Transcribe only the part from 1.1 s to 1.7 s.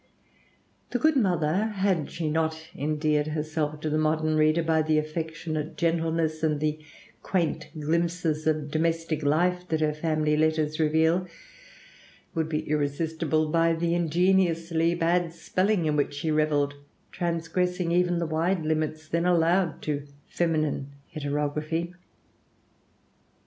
mother